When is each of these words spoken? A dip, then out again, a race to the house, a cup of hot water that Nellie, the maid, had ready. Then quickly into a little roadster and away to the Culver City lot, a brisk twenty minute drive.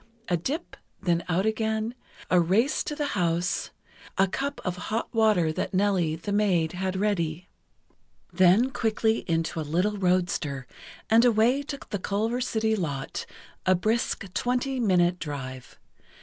A 0.29 0.35
dip, 0.35 0.75
then 1.03 1.23
out 1.29 1.45
again, 1.45 1.93
a 2.31 2.39
race 2.39 2.83
to 2.85 2.95
the 2.95 3.09
house, 3.13 3.69
a 4.17 4.25
cup 4.27 4.59
of 4.65 4.75
hot 4.89 5.13
water 5.13 5.53
that 5.53 5.75
Nellie, 5.75 6.15
the 6.15 6.31
maid, 6.31 6.71
had 6.71 6.95
ready. 6.95 7.49
Then 8.33 8.71
quickly 8.71 9.19
into 9.27 9.61
a 9.61 9.61
little 9.61 9.97
roadster 9.97 10.65
and 11.07 11.23
away 11.23 11.61
to 11.61 11.77
the 11.91 11.99
Culver 11.99 12.41
City 12.41 12.75
lot, 12.75 13.27
a 13.63 13.75
brisk 13.75 14.25
twenty 14.33 14.79
minute 14.79 15.19
drive. 15.19 15.77